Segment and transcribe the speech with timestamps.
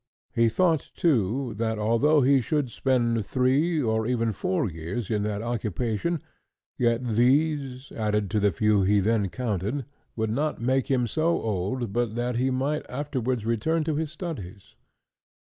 [0.33, 5.43] He thought, too, that although he should spend three, or even four years in that
[5.43, 6.23] occupation,
[6.75, 9.85] yet these, added to the few he then counted,
[10.15, 14.73] would not make him so old but that he might afterwards return to his studies.